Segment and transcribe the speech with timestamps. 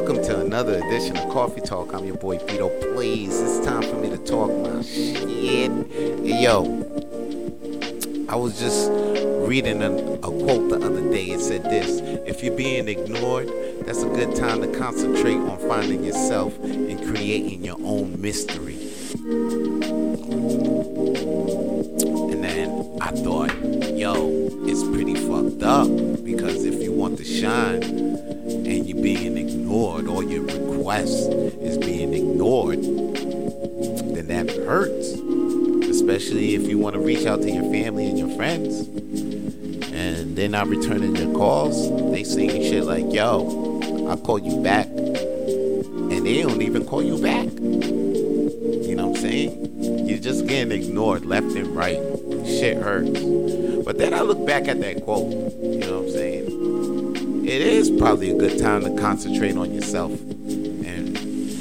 [0.00, 1.92] Welcome to another edition of Coffee Talk.
[1.92, 2.70] I'm your boy Vito.
[2.94, 5.70] Please, it's time for me to talk my shit.
[6.24, 6.64] Yo,
[8.26, 8.90] I was just
[9.46, 11.26] reading a, a quote the other day.
[11.26, 13.50] It said this If you're being ignored,
[13.84, 18.78] that's a good time to concentrate on finding yourself and creating your own mystery.
[22.32, 23.54] And then I thought,
[23.98, 25.88] yo, it's pretty fucked up
[26.24, 26.79] because if
[27.10, 31.28] want to shine and you're being ignored or your request
[31.60, 32.80] is being ignored,
[34.14, 35.14] then that hurts.
[35.90, 38.86] Especially if you want to reach out to your family and your friends
[39.92, 41.90] and they're not returning your calls.
[42.12, 44.86] They saying shit like, yo, I'll call you back.
[44.86, 47.46] And they don't even call you back.
[47.50, 50.06] You know what I'm saying?
[50.06, 51.98] You're just getting ignored left and right.
[52.58, 53.20] Shit hurts.
[53.84, 55.30] But then I look back at that quote.
[55.30, 57.46] You know what I'm saying?
[57.46, 61.16] It is probably a good time to concentrate on yourself and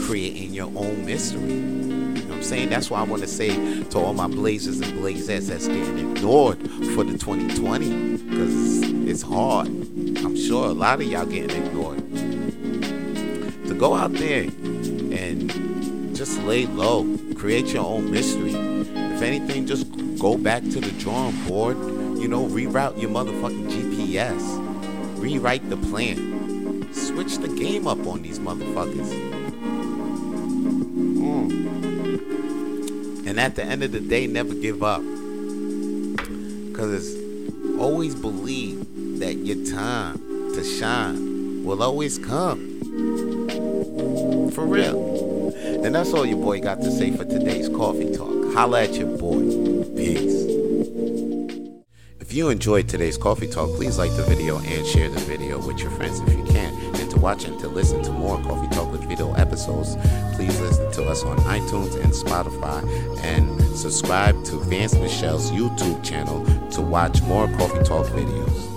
[0.00, 1.40] creating your own mystery.
[1.40, 2.68] You know what I'm saying?
[2.70, 6.58] That's why I want to say to all my blazers and blazettes that's getting ignored
[6.94, 9.66] for the 2020 because it's hard.
[9.66, 11.98] I'm sure a lot of y'all getting ignored.
[13.68, 18.54] To go out there and just lay low, create your own mystery.
[18.54, 19.86] If anything, just
[20.18, 21.76] go back to the drawing board.
[22.18, 28.38] You know, reroute your motherfucking GPS, rewrite the plan, switch the game up on these
[28.38, 29.10] motherfuckers.
[31.20, 31.50] Mm.
[33.26, 35.02] And at the end of the day, never give up.
[36.70, 37.14] Because
[37.78, 40.18] always believe that your time
[40.54, 42.80] to shine will always come.
[44.52, 45.52] For real.
[45.84, 48.54] And that's all your boy got to say for today's coffee talk.
[48.54, 49.73] Holla at your boy.
[49.96, 50.44] Peace.
[52.20, 55.78] If you enjoyed today's coffee talk, please like the video and share the video with
[55.80, 56.74] your friends if you can.
[56.96, 59.96] And to watch and to listen to more Coffee Talk with Vito episodes,
[60.34, 62.82] please listen to us on iTunes and Spotify
[63.22, 68.73] and subscribe to Vance Michelle's YouTube channel to watch more Coffee Talk videos.